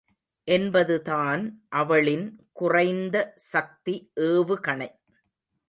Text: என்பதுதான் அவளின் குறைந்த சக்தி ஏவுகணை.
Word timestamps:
என்பதுதான் 0.47 1.43
அவளின் 1.73 2.25
குறைந்த 2.51 3.33
சக்தி 3.51 3.95
ஏவுகணை. 4.21 4.89